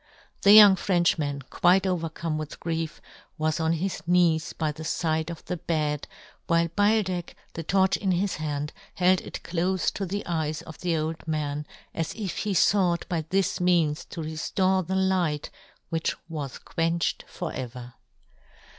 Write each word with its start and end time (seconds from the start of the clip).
The 0.41 0.51
young 0.51 0.75
Frenchman, 0.77 1.43
quite 1.51 1.85
overcome 1.85 2.39
with 2.39 2.59
grief, 2.59 3.03
was 3.37 3.59
on 3.59 3.73
his 3.73 4.01
knees 4.07 4.51
by 4.51 4.71
the 4.71 4.83
fide 4.83 5.29
of 5.29 5.45
the 5.45 5.57
bed, 5.57 6.07
while 6.47 6.69
Beildech, 6.69 7.35
the 7.53 7.61
torch 7.61 7.97
in 7.97 8.09
his 8.13 8.37
hand, 8.37 8.73
held 8.95 9.21
it 9.21 9.41
clofe 9.43 9.93
to 9.93 10.07
the 10.07 10.25
eyes 10.25 10.63
of 10.63 10.79
the 10.79 10.97
old 10.97 11.27
man, 11.27 11.67
as 11.93 12.15
if 12.15 12.37
he 12.39 12.55
fought 12.55 13.07
by 13.09 13.25
this 13.29 13.61
means 13.61 14.03
to 14.05 14.23
re 14.23 14.31
loo 14.31 14.37
"John 14.37 14.37
Gutenberg. 14.37 14.55
ftore 14.55 14.87
the 14.87 14.95
light 14.95 15.49
which 15.89 16.15
was 16.27 16.57
quenched 16.57 17.23
for 17.27 17.53
ever. 17.53 17.93